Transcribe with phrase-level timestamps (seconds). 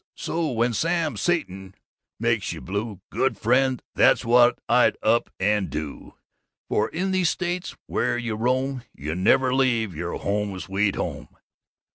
[0.15, 1.75] So when Sam Satan
[2.19, 6.15] makes you blue, good friend, that's what I'd up and do,
[6.67, 11.27] for in these States where'er you roam, you never leave your home sweet home.